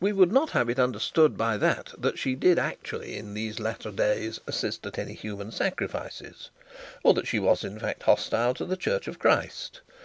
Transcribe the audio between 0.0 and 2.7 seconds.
We would not have it understood by that, that she did